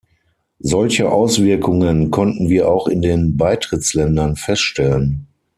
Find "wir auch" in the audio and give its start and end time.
2.49-2.87